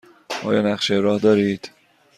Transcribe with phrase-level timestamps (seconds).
[0.43, 1.71] آیا نقشه راه دارید؟